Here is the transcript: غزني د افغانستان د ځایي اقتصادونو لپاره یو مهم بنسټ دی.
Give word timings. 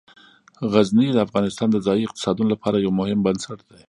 غزني 0.71 1.07
د 1.13 1.17
افغانستان 1.27 1.67
د 1.71 1.77
ځایي 1.85 2.03
اقتصادونو 2.05 2.49
لپاره 2.53 2.77
یو 2.77 2.91
مهم 2.99 3.19
بنسټ 3.25 3.59
دی. 3.69 3.77